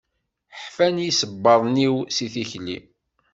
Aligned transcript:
Ḥfan 0.61 0.95
yisebbaḍen-iw 1.03 1.95
si 2.15 2.27
tikli. 2.33 2.77